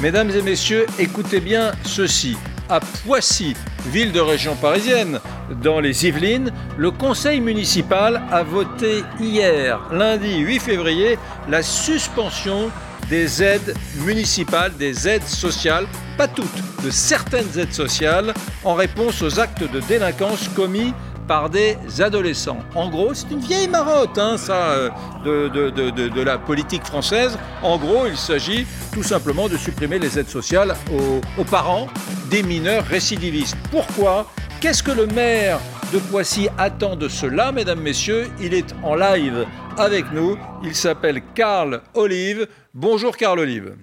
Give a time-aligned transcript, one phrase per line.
[0.00, 2.36] Mesdames et messieurs, écoutez bien ceci.
[2.68, 3.54] À Poissy,
[3.86, 5.18] ville de région parisienne,
[5.60, 11.18] dans les Yvelines, le conseil municipal a voté hier, lundi 8 février,
[11.48, 12.70] la suspension
[13.10, 13.74] des aides
[14.04, 16.46] municipales, des aides sociales, pas toutes,
[16.84, 20.94] de certaines aides sociales, en réponse aux actes de délinquance commis
[21.28, 22.58] par des adolescents.
[22.74, 24.90] En gros, c'est une vieille marotte, hein, ça, euh,
[25.24, 27.38] de, de, la politique française.
[27.62, 31.86] En gros, il s'agit tout simplement de supprimer les aides sociales aux, aux parents
[32.30, 33.56] des mineurs récidivistes.
[33.70, 34.26] Pourquoi?
[34.60, 35.60] Qu'est-ce que le maire
[35.92, 38.28] de Poissy attend de cela, mesdames, messieurs?
[38.40, 40.36] Il est en live avec nous.
[40.64, 42.48] Il s'appelle Carl Olive.
[42.74, 43.76] Bonjour Carl Olive.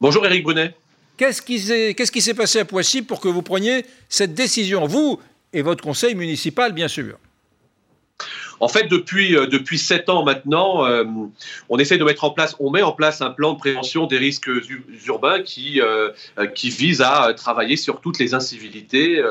[0.00, 0.74] Bonjour Éric Brunet.
[1.16, 4.86] Qu'est-ce qui s'est passé à Poissy pour que vous preniez cette décision?
[4.86, 5.18] Vous,
[5.52, 7.18] et votre conseil municipal, bien sûr.
[8.60, 11.04] En fait, depuis euh, depuis sept ans maintenant, euh,
[11.68, 14.18] on essaie de mettre en place, on met en place un plan de prévention des
[14.18, 14.50] risques
[15.06, 16.10] urbains qui euh,
[16.54, 19.22] qui vise à travailler sur toutes les incivilités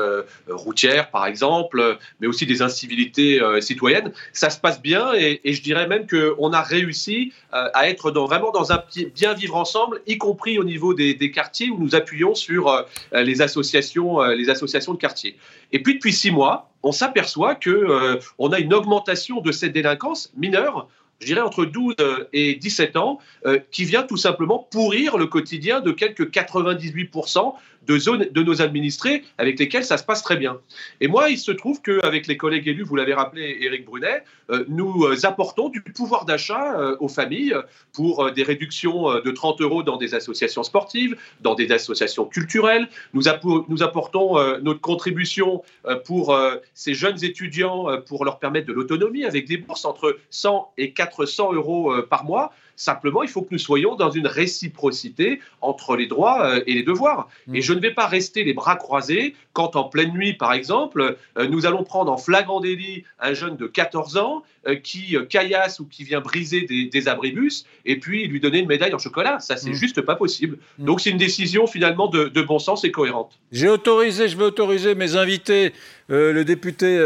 [0.48, 4.12] routières, par exemple, mais aussi des incivilités citoyennes.
[4.32, 8.50] Ça se passe bien et, je dirais même qu'on a réussi à être dans, vraiment
[8.50, 8.82] dans un
[9.14, 14.22] bien vivre ensemble, y compris au niveau des, quartiers où nous appuyons sur les associations
[14.22, 15.36] les associations de quartiers.
[15.72, 19.72] Et puis depuis six mois, on s'aperçoit que euh, on a une augmentation de cette
[19.72, 20.88] délinquance mineure
[21.20, 21.94] je dirais entre 12
[22.32, 27.54] et 17 ans, euh, qui vient tout simplement pourrir le quotidien de quelques 98%
[27.88, 30.58] de, de nos administrés avec lesquels ça se passe très bien.
[31.00, 34.64] Et moi, il se trouve qu'avec les collègues élus, vous l'avez rappelé, Éric Brunet, euh,
[34.68, 37.54] nous euh, apportons du pouvoir d'achat euh, aux familles
[37.92, 42.88] pour des réductions de 30 euros dans des associations sportives, dans des associations culturelles.
[43.14, 43.24] Nous,
[43.68, 45.62] nous apportons notre contribution
[46.04, 46.38] pour
[46.74, 51.54] ces jeunes étudiants pour leur permettre de l'autonomie avec des bourses entre 100 et 400
[51.54, 52.52] euros par mois.
[52.78, 56.84] Simplement, il faut que nous soyons dans une réciprocité entre les droits euh, et les
[56.84, 57.28] devoirs.
[57.48, 57.56] Mm.
[57.56, 61.16] Et je ne vais pas rester les bras croisés quand, en pleine nuit, par exemple,
[61.36, 65.80] euh, nous allons prendre en flagrant délit un jeune de 14 ans euh, qui caillasse
[65.80, 69.40] ou qui vient briser des, abribus et puis lui donner une médaille en chocolat.
[69.40, 69.74] Ça, c'est mm.
[69.74, 70.58] juste pas possible.
[70.78, 70.84] Mm.
[70.84, 73.32] Donc, c'est une décision finalement de, bon sens et cohérente.
[73.50, 75.72] J'ai autorisé, je vais autoriser mes invités,
[76.08, 76.98] le député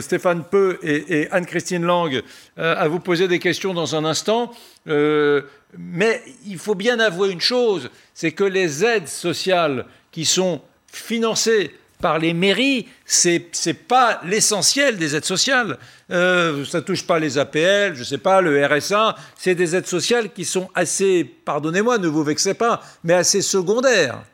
[0.00, 2.22] Stéphane Peu et, Anne-Christine Lang,
[2.56, 4.52] à vous poser des questions dans un instant.
[4.88, 5.42] Euh,
[5.76, 11.74] mais il faut bien avouer une chose, c'est que les aides sociales qui sont financées
[12.00, 15.78] par les mairies, c'est n'est pas l'essentiel des aides sociales.
[16.10, 19.14] Euh, ça touche pas les APL, je sais pas, le RSA.
[19.38, 24.24] C'est des aides sociales qui sont assez, pardonnez-moi, ne vous vexez pas, mais assez secondaires.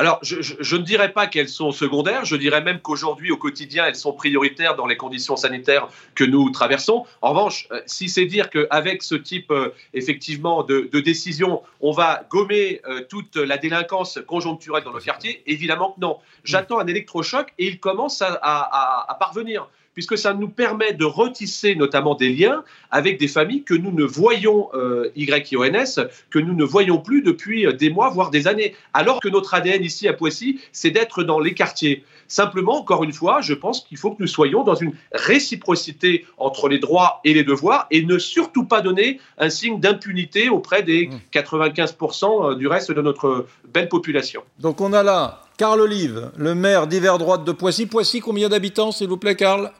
[0.00, 3.96] Alors, je, ne dirais pas qu'elles sont secondaires, je dirais même qu'aujourd'hui, au quotidien, elles
[3.96, 7.04] sont prioritaires dans les conditions sanitaires que nous traversons.
[7.20, 12.22] En revanche, euh, si c'est dire qu'avec ce type, euh, effectivement, de, décision, on va
[12.30, 16.16] gommer euh, toute la délinquance conjoncturelle dans nos quartiers, évidemment que non.
[16.44, 22.14] J'attends un électrochoc et il commence à parvenir puisque ça nous permet de retisser notamment
[22.14, 26.98] des liens avec des familles que nous ne voyons, euh, YIONS, que nous ne voyons
[26.98, 30.60] plus depuis euh, des mois, voire des années, alors que notre ADN ici à Poissy,
[30.72, 32.04] c'est d'être dans les quartiers.
[32.28, 36.68] Simplement, encore une fois, je pense qu'il faut que nous soyons dans une réciprocité entre
[36.68, 41.10] les droits et les devoirs et ne surtout pas donner un signe d'impunité auprès des
[41.32, 42.58] 95% mmh.
[42.58, 44.42] du reste de notre belle population.
[44.58, 47.84] Donc on a là Carl Olive, le maire d'hiver droite de Poissy.
[47.84, 49.70] Poissy, combien d'habitants, s'il vous plaît, Carl?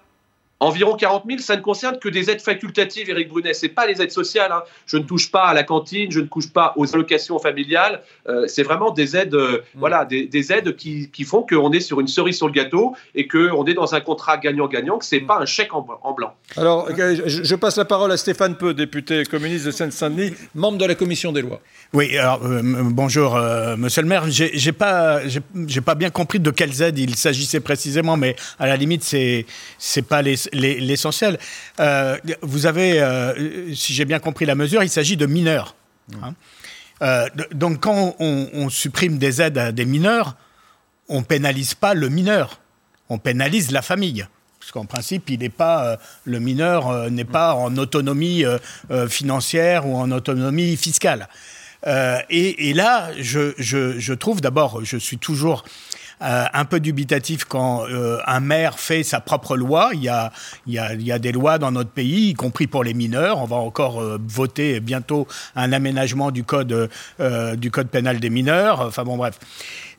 [0.63, 3.55] Environ 40 000, ça ne concerne que des aides facultatives, Éric Brunet.
[3.55, 4.53] Ce n'est pas les aides sociales.
[4.53, 4.63] Hein.
[4.85, 8.03] Je ne touche pas à la cantine, je ne touche pas aux allocations familiales.
[8.29, 9.79] Euh, c'est vraiment des aides, euh, mm.
[9.79, 13.65] voilà, des, aides qui, font qu'on est sur une cerise sur le gâteau et qu'on
[13.65, 15.27] est dans un contrat gagnant-gagnant, que ce n'est mm.
[15.27, 16.35] pas un chèque en, blanc.
[16.59, 20.85] Alors, euh, je, passe la parole à Stéphane Peu, député communiste de Seine-Saint-Denis, membre de
[20.85, 21.61] la commission des lois.
[21.95, 23.41] Oui, alors, bonjour,
[23.79, 24.25] monsieur le maire.
[24.29, 25.21] J'ai pas,
[25.87, 30.21] pas bien compris de quelles aides il s'agissait précisément, mais à la limite, c'est pas
[30.21, 31.39] les l'essentiel.
[31.79, 35.75] Euh, vous avez, euh, si j'ai bien compris la mesure, il s'agit de mineurs.
[36.23, 36.35] Hein.
[37.03, 40.37] Euh, donc quand on, supprime des aides à des mineurs,
[41.09, 42.61] on pénalise pas le mineur,
[43.09, 44.27] on pénalise la famille.
[44.59, 48.45] Parce qu'en principe, il n'est pas, le mineur n'est pas en autonomie
[49.09, 51.29] financière ou en autonomie fiscale.
[52.29, 55.65] Et, là, je, je trouve d'abord, je suis toujours
[56.23, 59.91] euh, un peu dubitatif quand euh, un maire fait sa propre loi.
[59.95, 60.33] Il y, a,
[60.67, 62.95] il, y a, il y a des lois dans notre pays, y compris pour les
[62.95, 63.39] mineurs.
[63.39, 65.27] On va encore euh, voter bientôt
[65.57, 66.91] un aménagement du code,
[67.57, 68.81] du code pénal des mineurs.
[68.81, 69.39] Enfin bon, bref.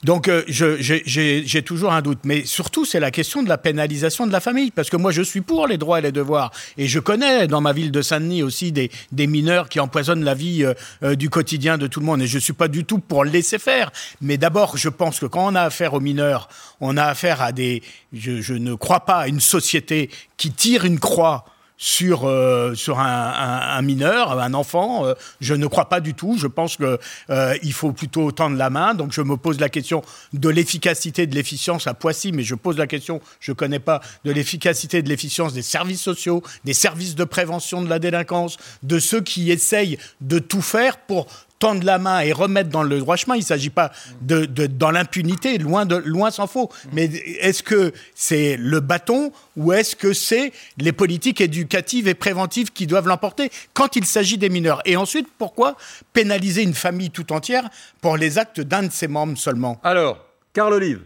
[0.03, 2.19] Donc euh, j'ai toujours un doute.
[2.23, 4.71] Mais surtout, c'est la question de la pénalisation de la famille.
[4.71, 6.51] Parce que moi, je suis pour les droits et les devoirs.
[6.77, 8.89] Et je connais dans ma ville de Saint-Denis aussi des,
[9.27, 12.21] mineurs qui empoisonnent la vie euh, euh, du quotidien de tout le monde.
[12.21, 13.91] Et je ne suis pas du tout pour laisser faire.
[14.21, 16.49] Mais d'abord, je pense que quand on a affaire aux mineurs,
[16.79, 17.83] on a affaire à des...
[18.13, 21.45] Je ne crois pas à une société qui tire une croix
[21.81, 25.03] sur, euh, sur un, mineur, un enfant.
[25.03, 26.37] Euh, je ne crois pas du tout.
[26.37, 26.97] Je pense qu'il
[27.31, 28.93] euh, faut plutôt tendre la main.
[28.93, 32.77] Donc je me pose la question de l'efficacité, de l'efficience à Poissy, mais je pose
[32.77, 37.15] la question, je ne connais pas, de l'efficacité de l'efficience des services sociaux, des services
[37.15, 41.25] de prévention de la délinquance, de ceux qui essayent de tout faire pour
[41.61, 43.35] tendre la main et remettre dans le droit chemin.
[43.35, 43.91] Il ne s'agit pas
[44.21, 46.69] de, dans l'impunité, loin, de, loin s'en faut.
[46.91, 47.05] Mais
[47.39, 52.87] est-ce que c'est le bâton ou est-ce que c'est les politiques éducatives et préventives qui
[52.87, 54.81] doivent l'emporter quand il s'agit des mineurs?
[54.85, 55.77] Et ensuite, pourquoi
[56.13, 57.69] pénaliser une famille tout entière
[58.01, 59.79] pour les actes d'un de ses membres seulement?
[59.83, 60.17] Alors,
[60.53, 61.01] Carl Olive.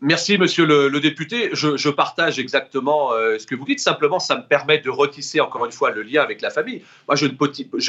[0.00, 1.50] Merci, monsieur le, député.
[1.52, 3.80] Je, partage exactement euh, ce que vous dites.
[3.80, 6.82] Simplement, ça me permet de retisser encore une fois le lien avec la famille.
[7.08, 7.26] Moi, je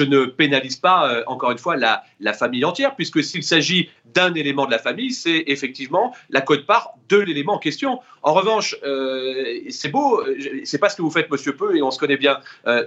[0.04, 4.34] ne, pénalise pas, euh, encore une fois, la, la famille entière, puisque s'il s'agit d'un
[4.34, 8.00] élément de la famille, c'est effectivement la cote-part de l'élément en question.
[8.24, 10.24] En revanche, euh, c'est beau,
[10.64, 12.40] c'est pas ce que vous faites, monsieur Peu, et on se connaît bien.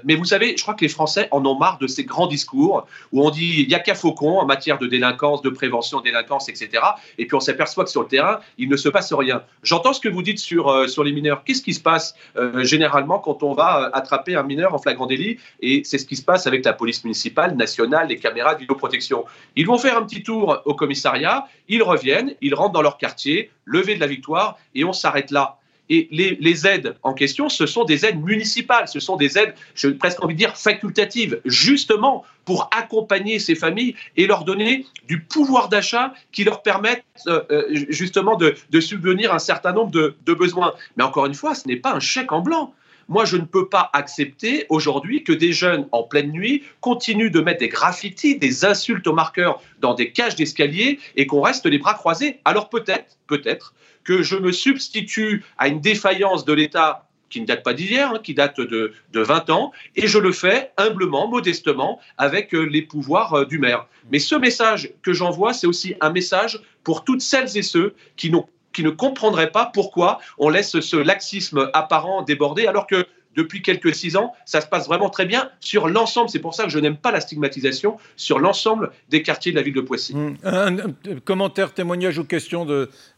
[0.05, 2.87] mais vous savez, je crois que les Français en ont marre de ces grands discours
[3.12, 6.05] où on dit il n'y a qu'à faucon en matière de délinquance, de prévention de
[6.05, 6.82] délinquance, etc.
[7.19, 9.43] Et puis on s'aperçoit que sur le terrain, il ne se passe rien.
[9.62, 11.44] J'entends ce que vous dites sur, euh, sur les mineurs.
[11.44, 15.06] Qu'est-ce qui se passe euh, généralement quand on va euh, attraper un mineur en flagrant
[15.06, 15.38] délit?
[15.61, 19.25] Et c'est ce qui se passe avec la police municipale, nationale, les caméras de vidéoprotection.
[19.56, 23.50] Ils vont faire un petit tour au commissariat, ils reviennent, ils rentrent dans leur quartier,
[23.64, 25.59] lever de la victoire, et on s'arrête là.
[25.88, 29.88] Et les, aides en question, ce sont des aides municipales, ce sont des aides, je
[29.88, 35.69] presque envie de dire, facultatives, justement pour accompagner ces familles et leur donner du pouvoir
[35.69, 40.73] d'achat qui leur permette euh, euh, justement de, subvenir un certain nombre de besoins.
[40.97, 42.73] Mais encore une fois, ce n'est pas un chèque en blanc.
[43.12, 47.43] Moi, je ne peux pas accepter aujourd'hui que des jeunes en pleine nuit continuent de
[47.43, 51.76] mettre des graffitis, des insultes aux marqueurs dans des cages d'escalier et qu'on reste les
[51.76, 52.41] bras croisés.
[52.47, 57.62] Alors peut-être, peut-être que je me substitue à une défaillance de l'État qui ne date
[57.62, 62.55] pas d'hier, hein, qui date de, 20 ans, et je le fais humblement, modestement, avec
[62.55, 63.88] euh, les pouvoirs euh, du maire.
[64.11, 68.31] Mais ce message que j'envoie, c'est aussi un message pour toutes celles et ceux qui,
[68.73, 73.95] qui ne comprendraient pas pourquoi on laisse ce laxisme apparent déborder, alors que depuis quelques
[73.95, 76.29] six ans, ça se passe vraiment très bien sur l'ensemble.
[76.29, 79.63] C'est pour ça que je n'aime pas la stigmatisation sur l'ensemble des quartiers de la
[79.63, 80.15] ville de Poissy.
[80.15, 80.37] Mmh.
[80.45, 80.77] Un,
[81.25, 82.67] commentaire, témoignage ou question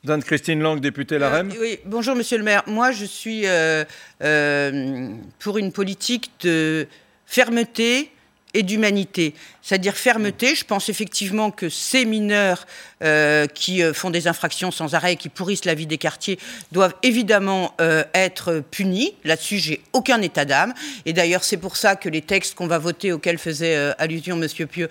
[0.04, 2.62] d'Anne-Christine Lang, députée LAREM euh, Oui, bonjour Monsieur le maire.
[2.66, 3.84] Moi, je suis euh,
[4.22, 5.08] euh,
[5.40, 6.86] pour une politique de
[7.26, 8.10] fermeté
[8.54, 9.34] et d'humanité.
[9.64, 12.66] C'est-à-dire fermeté, je pense effectivement que ces mineurs
[13.02, 16.38] euh, qui euh, font des infractions sans arrêt qui pourrissent la vie des quartiers
[16.70, 19.14] doivent évidemment euh, être punis.
[19.24, 20.74] Là-dessus, j'ai aucun état d'âme.
[21.06, 24.66] Et d'ailleurs, c'est pour ça que les textes qu'on va voter, auxquels faisait allusion Monsieur
[24.66, 24.90] Pieux,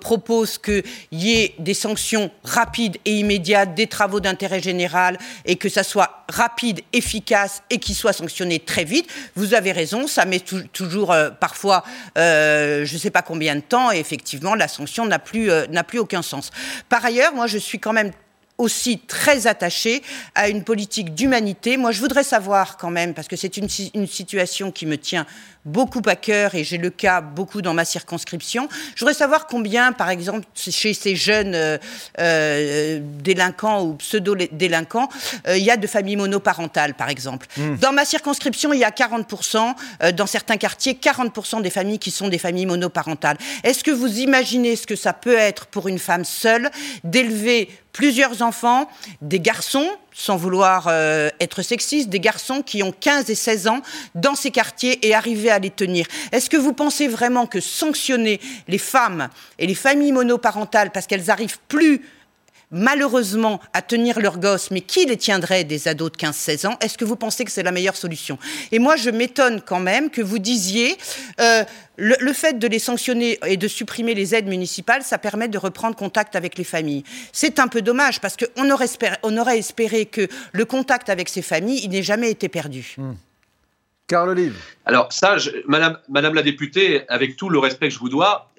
[0.00, 0.82] proposent qu'il
[1.12, 6.24] y ait des sanctions rapides et immédiates, des travaux d'intérêt général, et que ça soit
[6.30, 9.08] rapide, efficace et qui soit sanctionné très vite.
[9.36, 11.84] Vous avez raison, ça met toujours parfois,
[12.84, 15.98] je ne sais pas combien de temps, et effectivement, la sanction n'a plus, n'a plus
[15.98, 16.50] aucun sens.
[16.88, 18.12] Par ailleurs, moi, je suis quand même
[18.58, 20.02] aussi très attaché
[20.34, 21.76] à une politique d'humanité.
[21.76, 25.26] Moi, je voudrais savoir quand même, parce que c'est une, une, situation qui me tient
[25.64, 28.68] beaucoup à cœur et j'ai le cas beaucoup dans ma circonscription.
[28.94, 31.78] Je voudrais savoir combien, par exemple, chez ces jeunes euh,
[32.18, 35.08] euh, délinquants ou pseudo-délinquants,
[35.46, 37.46] euh, il y a de familles monoparentales, par exemple.
[37.56, 37.76] Hmm.
[37.76, 39.74] Dans ma circonscription, il y a 40%,
[40.14, 43.38] dans certains quartiers, 40% des familles qui sont des familles monoparentales.
[43.62, 46.70] Est-ce que vous imaginez ce que ça peut être pour une femme seule
[47.04, 48.88] d'élever plusieurs enfants,
[49.20, 53.80] des garçons, sans vouloir euh, être sexiste, des garçons qui ont 15 et 16 ans
[54.14, 56.06] dans ces quartiers et arriver à les tenir.
[56.32, 59.28] Est-ce que vous pensez vraiment que sanctionner les femmes
[59.58, 62.02] et les familles monoparentales parce qu'elles arrivent plus
[62.72, 66.76] malheureusement à tenir leurs gosses, mais qui les tiendrait des ados de 15-16 ans?
[66.80, 68.38] Est-ce que vous pensez que c'est la meilleure solution?
[68.72, 70.96] Et moi, je m'étonne quand même que vous disiez
[71.40, 71.64] euh,
[72.02, 75.94] le, fait de les sanctionner et de supprimer les aides municipales, ça permet de reprendre
[75.94, 77.04] contact avec les familles.
[77.32, 81.28] C'est un peu dommage parce qu'on aurait, espéré, on aurait espéré que le contact avec
[81.28, 82.96] ces familles, il n'ait jamais été perdu.
[82.98, 83.12] Mmh.
[84.08, 84.56] Carl Olive.
[84.84, 88.51] Alors ça, Madame, Madame la députée, avec tout le respect que je vous dois,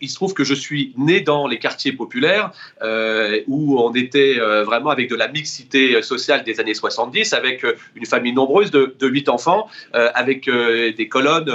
[0.00, 2.52] il se trouve que je suis né dans les quartiers populaires
[2.82, 7.64] euh, où on était euh, vraiment avec de la mixité sociale des années 70, avec
[7.64, 11.50] euh, une famille nombreuse de, de 8 enfants, avec des colonnes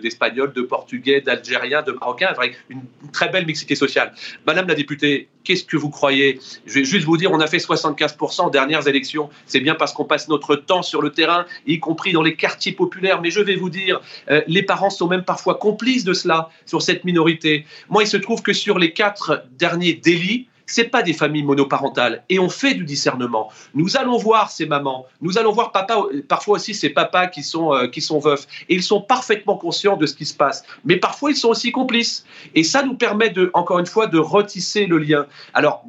[0.00, 4.12] d'Espagnols, de, Portugais, d'Algériens, de Marocains, avec une, très belle mixité sociale.
[4.46, 6.38] Madame la députée, qu'est-ce que vous croyez?
[6.66, 9.28] Je vais juste vous dire, on a fait 75% aux dernières élections.
[9.46, 12.72] C'est bien parce qu'on passe notre temps sur le terrain, y compris dans les quartiers
[12.72, 13.20] populaires.
[13.20, 14.00] Mais je vais vous dire,
[14.46, 17.61] les parents sont même parfois complices de cela, sur cette minorité.
[17.88, 22.22] Moi, il se trouve que sur les quatre derniers délits, c'est pas des familles monoparentales
[22.28, 23.50] et on fait du discernement.
[23.74, 27.74] Nous allons voir ces mamans, nous allons voir papa, parfois aussi ces papas qui sont
[27.74, 30.64] euh, qui sont veufs et ils sont parfaitement conscients de ce qui se passe.
[30.84, 34.18] Mais parfois ils sont aussi complices et ça nous permet de encore une fois de
[34.18, 35.26] retisser le lien.
[35.54, 35.84] Alors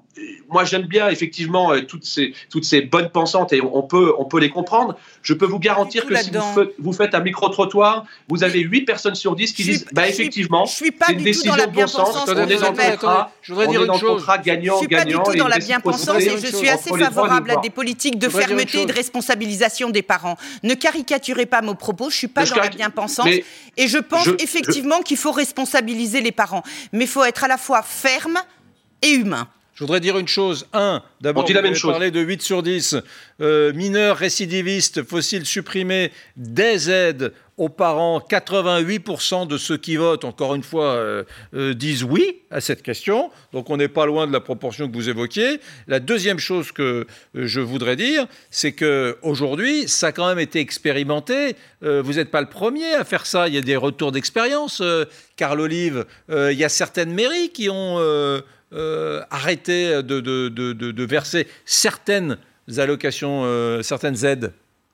[0.49, 4.13] moi j'aime bien effectivement euh, toutes ces toutes ces bonnes pensantes et on, on peut
[4.17, 4.95] on peut les comprendre.
[5.21, 8.81] Je peux vous garantir que si vous vous faites un micro trottoir, vous avez 8
[8.81, 11.13] personnes sur 10 qui Je suis- disent bah je suis- effectivement je suis pas c'est
[11.13, 12.15] une du tout dans décision la de bon sens.
[12.27, 14.19] On est dans le Je voudrais dire une chose.
[14.19, 16.89] contrat Je gagnant suis pas du gagnant tout dans la bien-pensance et je suis assez
[16.97, 20.37] favorable à des politiques de Je fermeté et de responsabilisation des parents.
[20.63, 24.25] Ne caricaturez pas mon propos, je suis pas je dans la bien-pensance et je pense
[24.25, 28.39] je- effectivement qu'il faut responsabiliser les parents, mais il faut être à la fois ferme
[29.01, 29.47] et humain.
[29.75, 30.67] Je voudrais dire une chose.
[30.71, 31.91] Un, d'abord, On dit vous la même avez chose.
[31.91, 32.95] parlé de 8 sur 10.
[33.41, 40.55] Euh, mineurs récidivistes, faut-il supprimer des aides aux parents 88% de ceux qui votent, encore
[40.55, 43.29] une fois, euh, euh, disent oui à cette question.
[43.51, 45.59] Donc on n'est pas loin de la proportion que vous évoquiez.
[45.87, 47.05] La deuxième chose que
[47.35, 51.55] euh, je voudrais dire, c'est que aujourd'hui, ça a quand même été expérimenté.
[51.81, 53.49] Vous n'êtes pas le premier à faire ça.
[53.49, 54.81] Il y a des retours d'expérience.
[55.35, 57.97] Carl Olive, il y a certaines mairies qui ont
[59.29, 62.37] arrêté de, verser certaines
[62.77, 64.53] allocations, certaines aides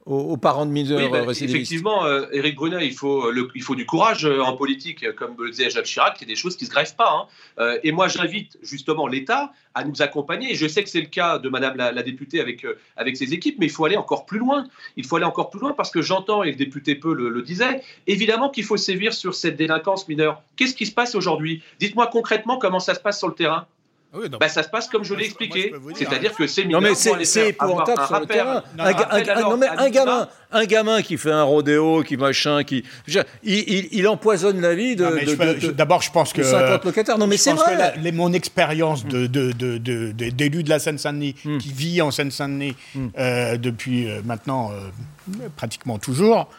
[0.10, 3.48] aux, aux parents de mineurs Oui, ben, effectivement, euh, Éric Brunet, il faut, euh, le-
[3.56, 6.34] il faut du courage euh, en politique, comme le disait Jacques Chirac, il y a
[6.34, 7.28] des choses qui ne se greffent pas.
[7.58, 7.76] hein.
[7.84, 10.52] Et moi, j'invite justement l'État à nous accompagner.
[10.52, 12.66] Et je sais que c'est le cas de Madame la, la députée avec,
[12.98, 14.66] avec ses équipes, mais il faut aller encore plus loin.
[14.98, 17.42] Il faut aller encore plus loin parce que j'entends, et le député Peu le, le
[17.42, 20.42] disait, évidemment qu'il faut sévir sur cette délinquance mineure.
[20.56, 21.62] Qu'est-ce qui se passe aujourd'hui?
[21.80, 23.68] Dites-moi concrètement comment ça se passe sur le terrain.
[24.12, 24.40] Oui, non.
[24.40, 27.50] Ben, ça se passe comme je l'ai expliqué, c'est-à-dire que ces Non mais c'est c'est
[27.50, 28.64] épouvantable un sur le terrain.
[28.76, 32.02] Non, Un, un- un- alors non, mais un gamin, un gamin qui fait un rodéo,
[32.02, 36.10] qui machin, qui, dire, il, il- il empoisonne la vie de, je je- D'abord, je
[36.12, 36.42] pense que.
[36.42, 37.18] 50 locataires.
[37.20, 37.76] Non mais c'est vrai.
[37.78, 41.60] la- les- mon expérience de, de, de, de- de- d'élu de la Seine-Saint-Denis, Hmm.
[41.60, 42.76] qui vit en Seine-Saint-Denis
[43.20, 46.50] euh, depuis euh, maintenant euh, pratiquement toujours,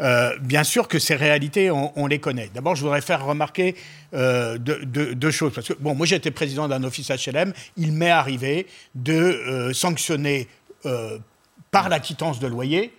[0.00, 2.50] euh, bien sûr que ces réalités, on, les connaît.
[2.54, 3.74] D'abord, je voudrais faire remarquer
[4.14, 5.52] euh, deux, choses.
[5.54, 7.52] Parce que, bon, moi, j'étais président d'un office HLM.
[7.76, 10.48] Il m'est arrivé de euh, sanctionner
[11.72, 12.92] par la quittance de loyer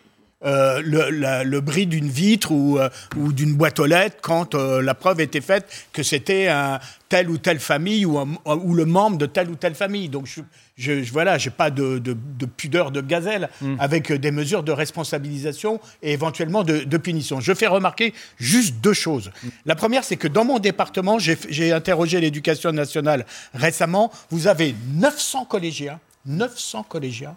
[0.46, 4.54] euh, le, la- le bris d'une vitre ou, euh, ou d'une boîte aux lettres quand
[4.54, 6.80] euh, la preuve était faite que c'était un,
[7.10, 10.10] telle ou telle famille ou, un- ou le membre de telle ou telle famille.
[10.10, 10.42] Donc, je,
[10.78, 14.62] je, je- voilà, j'ai pas de, de- de pudeur de gazelle avec euh, des mesures
[14.62, 17.40] de responsabilisation et éventuellement de, de punition.
[17.40, 19.32] Je fais remarquer juste deux choses.
[19.66, 23.26] La première, c'est que dans mon département, j'ai interrogé l'éducation nationale
[23.56, 24.12] récemment.
[24.30, 27.36] Vous avez 900 collégiens, 900 collégiens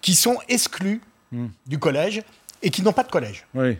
[0.00, 1.00] qui sont exclus
[1.66, 2.22] du collège
[2.62, 3.46] et qui n'ont pas de collège.
[3.54, 3.78] Oui.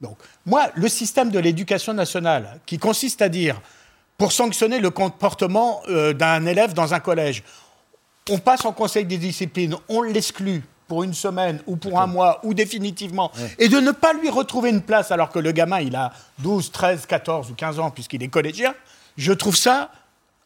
[0.00, 3.60] Donc, moi, le système de l'éducation nationale, qui consiste à dire,
[4.16, 7.42] pour sanctionner le comportement euh, d'un élève dans un collège,
[8.30, 12.40] on passe en conseil des disciplines, on l'exclut pour une semaine ou pour un mois
[12.44, 15.94] ou définitivement, et de ne pas lui retrouver une place alors que le gamin, il
[15.94, 18.74] a 12, 13, 14 ou 15 ans puisqu'il est collégien,
[19.16, 19.90] je trouve ça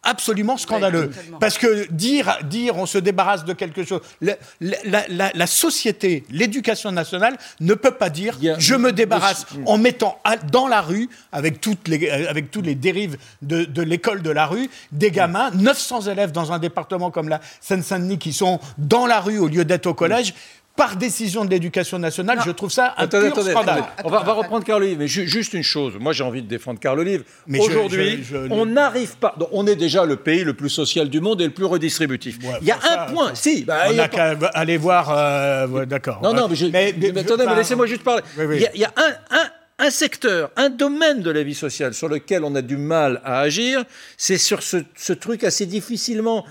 [0.03, 1.11] absolument scandaleux.
[1.39, 6.25] Parce que dire, dire on se débarrasse de quelque chose, la, la- la- la société,
[6.31, 11.09] l'éducation nationale ne peut pas dire je me débarrasse en mettant à- dans la rue,
[11.31, 15.11] avec toutes les, euh, avec tous les dérives de, de l'école de la rue, des
[15.11, 19.49] gamins, 900 élèves dans un département comme la Seine-Saint-Denis qui sont dans la rue au
[19.49, 20.35] lieu d'être au collège.
[20.75, 23.79] Par décision de l'éducation nationale, je trouve ça un Attendez, pur attendez, scandale.
[23.81, 23.93] attendez.
[24.05, 25.95] On va, on va reprendre Carl Olive, mais ju- juste une chose.
[26.01, 27.25] Moi, j'ai envie de défendre Carl Olive.
[27.47, 29.35] Mais Aujourd'hui, on n'arrive pas.
[29.39, 32.39] donc, on est déjà le pays le plus social du monde et le plus redistributif.
[32.43, 33.35] Ouais, il y a ça, un point.
[33.35, 35.11] Si, bah, On n'a pas- qu'à aller voir.
[35.15, 36.21] euh, ouais, D'accord.
[36.23, 38.23] Non, non, mais, je- mais- attendez, laissez-moi juste parler.
[38.39, 38.57] Oui, oui.
[38.57, 41.55] Il y a, il y a un, un- un secteur, un domaine de la vie
[41.55, 43.85] sociale sur lequel on a du mal à agir,
[44.17, 46.47] c'est sur ce, ce truc assez difficilement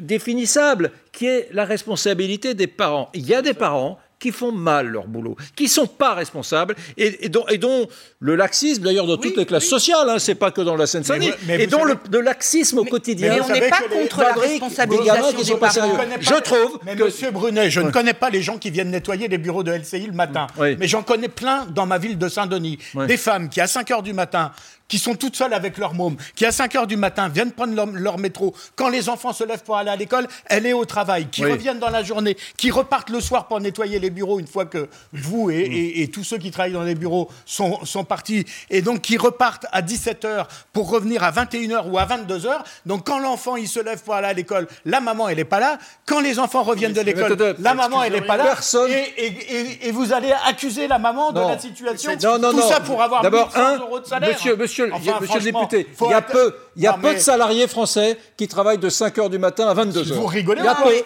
[0.00, 3.10] définissable, qui est la responsabilité des parents.
[3.14, 7.26] Il y a des parents qui font mal leur boulot, qui sont pas responsables, et,
[7.26, 7.86] et dont, et dont
[8.20, 11.32] le laxisme, d'ailleurs dans toutes les classes sociales, hein, c'est pas que dans la Seine-Saint-Denis,
[11.50, 13.34] et dont savez- le, laxisme au quotidien.
[13.34, 15.98] Mais on n'est pas contre la des responsabilisation des pas parents.
[16.20, 19.28] Je trouve Mais que- monsieur Brunet, je ne connais pas les gens qui viennent nettoyer
[19.28, 20.46] les bureaux de LCI le matin.
[20.58, 20.76] Oui.
[20.78, 22.78] Mais j'en connais plein dans ma ville de Saint-Denis.
[22.94, 23.06] Oui.
[23.06, 24.52] Des femmes qui, à 5 heures du matin,
[24.88, 27.74] qui sont toutes seules avec leur môme, qui à 5 heures du matin viennent prendre
[27.94, 31.26] leur, métro, quand les enfants se lèvent pour aller à l'école, elle est au travail,
[31.28, 34.66] qui reviennent dans la journée, qui repartent le soir pour nettoyer les bureaux une fois
[34.66, 39.00] que vous et, tous ceux qui travaillent dans les bureaux sont, sont partis, et donc
[39.00, 42.64] qui repartent à 17 heures pour revenir à 21 heures ou à 22 heures.
[42.86, 45.60] Donc quand l'enfant il se lève pour aller à l'école, la maman elle n'est pas
[45.60, 45.78] là.
[46.06, 48.44] Quand les enfants reviennent de l'école, la maman elle n'est pas là.
[48.44, 48.90] Personne...
[48.90, 52.12] Et, vous allez accuser la maman de la situation.
[52.22, 54.30] Non, non, Tout ça pour avoir D'abord, un, euros de salaire.
[54.30, 58.48] Monsieur, monsieur monsieur, le député, il y a peu, y a de salariés français qui
[58.48, 60.62] travaillent de 5 h du matin à 22 h Vous rigolez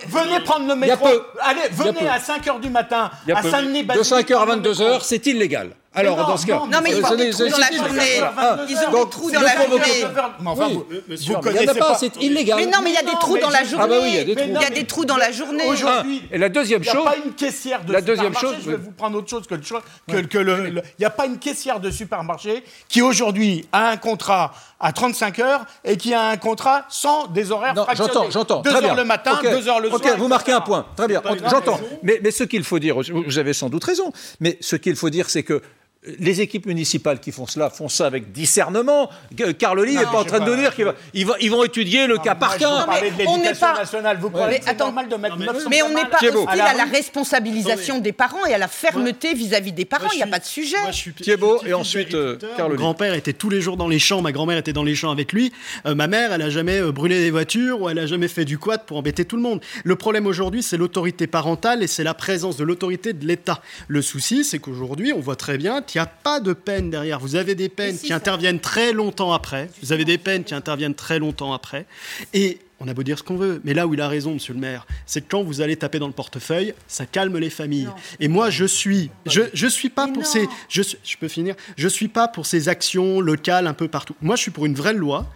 [0.08, 1.08] Venez prendre le métro.
[1.40, 3.84] Allez, venez à 5 h du matin à Saint-Denis.
[3.84, 5.70] De 5 h à 22 h c'est illégal.
[5.98, 6.60] Alors, dans ce cas.
[6.70, 8.20] Non, mais ils ont des trous dans la journée.
[8.68, 10.04] Ils ont des trous dans la journée.
[11.26, 12.56] Vous connaissez pas, c'est illégal.
[12.58, 13.84] Mais non, mais il y a des trous dans la journée.
[13.84, 14.48] Ah bah oui, il y a des trous.
[14.48, 15.64] Il y a des trous dans la journée.
[15.66, 16.94] Aujourd'hui, et la deuxième chose.
[16.94, 19.28] Il n'y a pas une caissière de la deuxième chose, je vais vous prendre autre
[19.28, 19.60] chose que le.
[20.28, 24.52] Que le il n'y a pas une caissière de supermarché qui aujourd'hui a un contrat
[24.80, 28.62] à 35 heures et qui a un contrat sans des horaires non, J'entends, j'entends.
[28.62, 30.00] 2 heures le matin, 2 heures le soir.
[30.04, 30.86] Ok, vous marquez un point.
[30.96, 31.80] Très bien, j'entends.
[32.02, 35.10] Mais, mais ce qu'il faut dire, vous avez sans doute raison, mais ce qu'il faut
[35.10, 35.62] dire, c'est que
[36.04, 39.10] les équipes municipales qui font cela font ça avec discernement.
[39.58, 42.56] Carl Olive n'est pas en train de dire qu'ils vont, vont étudier le cas par
[42.56, 42.86] cas.
[43.26, 44.18] on n'est pas nationale.
[44.20, 47.98] Vous croyez mais, normal de mettre mais, mais on n'est pas hostile à la responsabilisation
[47.98, 50.08] des parents et à la fermeté vis-à-vis des parents.
[50.12, 50.76] Il n'y a pas de sujet.
[51.20, 54.22] Thibault et ensuite euh, Carl Mon grand-père était tous les jours dans les champs.
[54.22, 55.52] Ma grand-mère était dans les champs avec lui.
[55.86, 58.44] Euh, ma mère, elle n'a jamais euh, brûlé des voitures ou elle n'a jamais fait
[58.44, 59.60] du quad pour embêter tout le monde.
[59.82, 63.60] Le problème aujourd'hui, c'est l'autorité parentale et c'est la présence de l'autorité de l'État.
[63.88, 67.18] Le souci, c'est qu'aujourd'hui, on voit très bien qu'il n'y a pas de peine derrière.
[67.18, 69.70] Vous avez des peines qui interviennent très longtemps après.
[69.82, 71.86] Vous avez des peines qui interviennent très longtemps après.
[72.32, 74.54] Et on a beau dire ce qu'on veut, mais là où il a raison, monsieur
[74.54, 77.88] le maire, c'est que quand vous allez taper dans le portefeuille, ça calme les familles.
[78.20, 81.88] Et moi, je suis, je, je suis pas pour ces, je, je peux finir, je
[81.88, 84.14] suis pas pour ces actions locales un peu partout.
[84.20, 85.26] Moi, je suis pour une vraie loi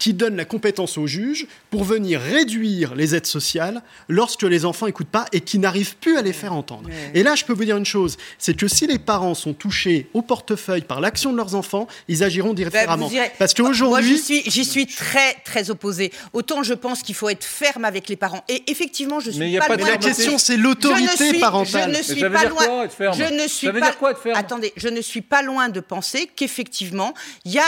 [0.00, 4.86] qui donne la compétence au juge pour venir réduire les aides sociales lorsque les enfants
[4.86, 6.88] n'écoutent pas et qui n'arrivent plus à les faire entendre.
[7.14, 10.08] Et là, je peux vous dire une chose, c'est que si les parents sont touchés
[10.14, 13.08] au portefeuille par l'action de leurs enfants, ils agiront différemment.
[13.08, 14.10] Bah, Parce qu'aujourd'hui...
[14.10, 16.12] Moi, j'y suis, j'y suis très, très opposée.
[16.32, 18.42] Autant je pense qu'il faut être ferme avec les parents.
[18.48, 19.84] Et effectivement, je suis mais pas, pas loin...
[19.84, 21.92] Mais la question, c'est l'autorité parentale.
[21.92, 22.88] Je ne suis pas loin...
[22.88, 23.94] je ne suis pas...
[24.34, 27.12] Attendez, je ne suis pas loin de penser qu'effectivement,
[27.44, 27.64] il y a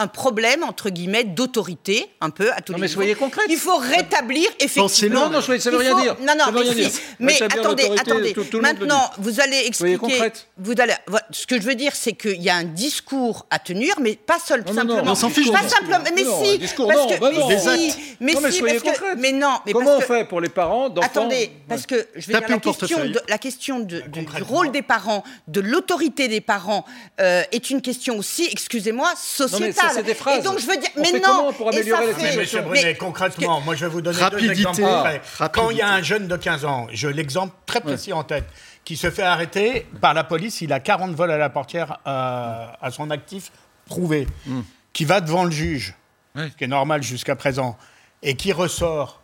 [0.00, 3.44] un problème, entre guillemets, d'autorité, un peu, à tous non, les mais soyez concrète.
[3.50, 5.28] Il faut rétablir, effectivement...
[5.28, 6.16] Non, non, ça veut rien dire.
[6.22, 8.34] Non, non, mais, mais attendez, attendez.
[8.60, 10.32] Maintenant, vous allez expliquer...
[10.56, 10.94] Vous allez,
[11.30, 14.38] ce que je veux dire, c'est qu'il y a un discours à tenir, mais pas
[14.38, 15.02] seul, non, simplement...
[15.02, 15.52] Non, on s'en fiche.
[15.52, 18.82] Pas simplement, mais si, discours, parce que, bah mais si, mais non, mais si, parce
[18.82, 22.26] que, mais non, mais comment on fait pour les parents d'enfants Attendez, parce que je
[22.26, 24.02] veux dire, la question, de, la question du
[24.48, 26.86] rôle des parents, de l'autorité des parents,
[27.18, 29.89] est une question aussi, excusez-moi, sociétale.
[29.98, 31.52] Et donc je veux dire, mais non.
[31.52, 35.22] pour améliorer les mais Monsieur Brunet, concrètement, moi je vais vous donner deux exemples concrets.
[35.52, 38.46] Quand il y a un jeune de 15 ans, je l'exemple très précis en tête,
[38.84, 42.66] qui se fait arrêter par la police, il a 40 vols à la portière euh,
[42.80, 43.52] à son actif
[43.86, 44.60] prouvé, hmm.
[44.92, 45.94] qui va devant le juge,
[46.36, 47.76] ce qui est normal jusqu'à présent,
[48.22, 49.19] et qui ressort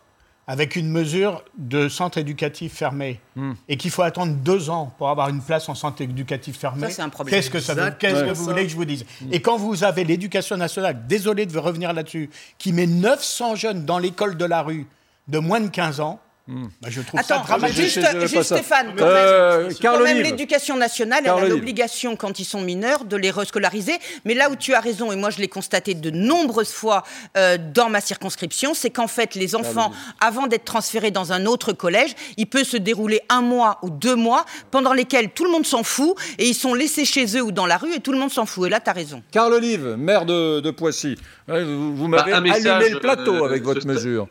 [0.47, 3.51] avec une mesure de centre éducatif fermé hmm.
[3.67, 6.87] et qu'il faut attendre deux ans pour avoir une place en centre éducatif fermé,
[7.27, 9.33] qu'est-ce que ça veut Qu'est-ce que vous voulez que je vous dise hmm.
[9.33, 13.99] Et quand vous avez l'éducation nationale, désolé de revenir là-dessus, qui met 900 jeunes dans
[13.99, 14.87] l'école de la rue
[15.27, 16.67] de moins de 15 ans, Hmm.
[16.81, 17.75] Bah, je trouve ça dramatique.
[17.75, 19.69] Juste, juste Stéphane, quand euh,
[20.03, 23.93] même, l'éducation nationale, elle a l'obligation, quand ils sont mineurs, de les rescolariser.
[24.23, 27.03] Mais là où tu as raison, et moi je l'ai constaté de nombreuses fois
[27.35, 31.73] euh, dans ma circonscription, c'est qu'en fait, les enfants, avant d'être transférés dans un autre
[31.73, 35.65] collège, il peut se dérouler un mois ou deux mois pendant lesquels tout le monde
[35.65, 38.19] s'en fout et ils sont laissés chez eux ou dans la rue et tout le
[38.19, 38.67] monde s'en fout.
[38.67, 39.21] Et là, tu as raison.
[39.31, 44.27] Carl Olive, maire de, Poissy, vous, m'avez bah, allumé le plateau euh, avec votre mesure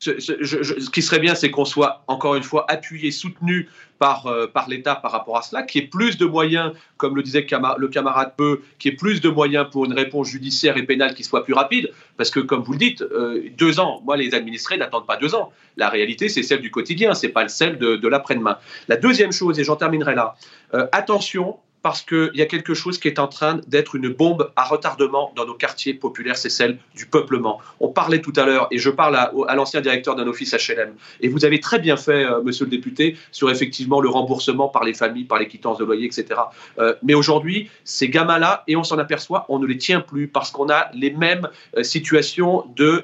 [0.00, 4.68] ce, qui serait bien, c'est qu'on soit encore une fois appuyé, soutenu par, euh, par
[4.68, 7.46] l'État par rapport à cela, qu'il y ait plus de moyens, comme le disait
[7.78, 11.14] le camarade Peu, qu'il y ait plus de moyens pour une réponse judiciaire et pénale
[11.14, 14.34] qui soit plus rapide, parce que comme vous le dites, euh, deux ans, moi les
[14.34, 15.52] administrés n'attendent pas deux ans.
[15.76, 18.58] La réalité, c'est celle du quotidien, c'est pas celle de, de l'après-demain.
[18.86, 20.36] La deuxième chose, et j'en terminerai là,
[20.74, 21.56] euh, attention
[21.88, 25.32] parce qu'il y a quelque chose qui est en train d'être une bombe à retardement
[25.34, 27.62] dans nos quartiers populaires, c'est celle du peuplement.
[27.80, 31.28] On parlait tout à l'heure, et je parle à, l'ancien directeur d'un office HLM, et
[31.28, 34.92] vous avez très bien fait, euh, monsieur le député, sur effectivement le remboursement par les
[34.92, 36.26] familles, par les quittances de loyer, etc.
[36.78, 40.50] Euh, mais aujourd'hui, ces gamins-là, et on s'en aperçoit, on ne les tient plus parce
[40.50, 41.48] qu'on a les mêmes
[41.78, 43.02] euh, situations de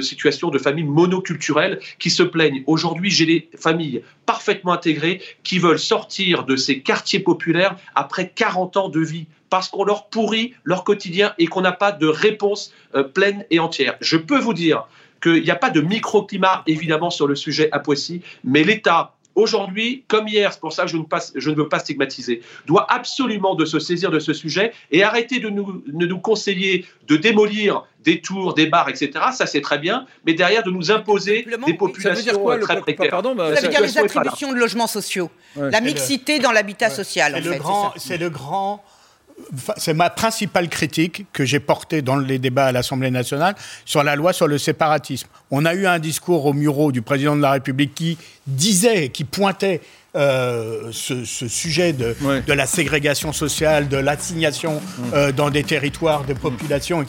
[0.00, 2.64] situations de familles monoculturelles qui se plaignent.
[2.66, 8.76] Aujourd'hui, j'ai des familles parfaitement intégrés qui veulent sortir de ces quartiers populaires après 40
[8.76, 12.72] ans de vie parce qu'on leur pourrit leur quotidien et qu'on n'a pas de réponse
[12.94, 13.96] euh, pleine et entière.
[14.00, 14.86] Je peux vous dire
[15.22, 20.04] qu'il n'y a pas de microclimat évidemment sur le sujet à Poissy, mais l'État aujourd'hui,
[20.08, 22.86] comme hier, c'est pour ça que je ne, passe, je ne, veux pas stigmatiser, doit
[22.92, 27.16] absolument de se saisir de ce sujet et arrêter de nous, de nous conseiller de
[27.16, 29.10] démolir des tours, des bars, etc.
[29.32, 33.10] Ça, c'est très bien, mais derrière, de nous imposer des populations quoi, très précaires.
[33.10, 35.70] Pardon, bah, ça veut dire les attributions de logements sociaux, ouais.
[35.70, 36.42] la mixité le...
[36.42, 36.94] dans l'habitat ouais.
[36.94, 37.58] social, en le fait.
[37.58, 38.84] Grand, c'est le grand
[39.76, 44.16] c'est ma principale critique que j'ai portée dans les débats à l'Assemblée nationale sur la
[44.16, 45.28] loi sur le séparatisme.
[45.50, 49.24] On a eu un discours au Murau du président de la République qui disait, qui
[49.24, 49.80] pointait
[50.14, 52.42] euh, ce, ce, sujet de, ouais.
[52.42, 55.02] de, la ségrégation sociale, de l'assignation mmh.
[55.14, 57.04] euh, dans des territoires de population.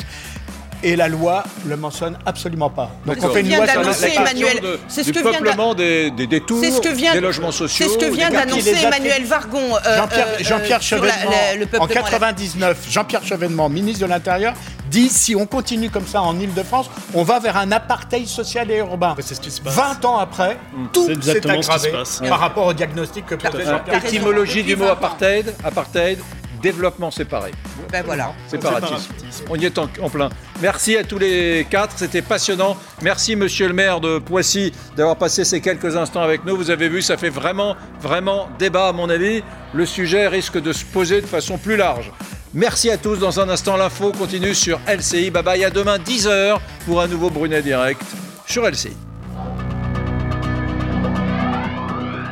[0.83, 2.91] Et la loi le mentionne absolument pas.
[3.05, 4.59] Donc on fait une loi sur la Emmanuel.
[4.61, 7.87] De, c'est ce que peuplement des, des, des tours, ce que vient, des logements sociaux.
[7.87, 9.75] C'est ce que vient d'annoncer Emmanuel Vargon.
[9.85, 11.31] Euh, Jean-Pierre, Jean-Pierre Chevènement,
[11.71, 14.53] la, en 99, Jean-Pierre Chevènement, ministre de l'Intérieur,
[14.89, 18.77] dit si on continue comme ça en Ile-de-France, on va vers un apartheid social et
[18.77, 19.15] urbain.
[19.19, 19.75] C'est ce qui se passe.
[19.75, 20.85] 20 ans après, mmh.
[20.91, 21.91] tout s'est aggravé
[22.27, 24.05] par rapport au diagnostic que faisait Jean-Pierre.
[24.05, 26.19] Étymologie du mot apartheid, apartheid,
[26.63, 27.51] développement séparé.
[27.91, 28.33] Ben voilà.
[28.47, 29.13] Séparatisme.
[29.49, 30.29] On y est en, en, plein.
[30.61, 32.77] Merci à tous les quatre, c'était passionnant.
[33.01, 36.55] Merci monsieur le maire de Poissy d'avoir passé ces quelques instants avec nous.
[36.55, 39.43] Vous avez vu, ça fait vraiment, vraiment débat à mon avis.
[39.73, 42.11] Le sujet risque de se poser de façon plus large.
[42.53, 43.17] Merci à tous.
[43.17, 45.31] Dans un instant, l'info continue sur LCI.
[45.31, 45.63] Bye bye.
[45.65, 48.01] À demain, 10h, pour un nouveau Brunet Direct
[48.45, 48.95] sur LCI.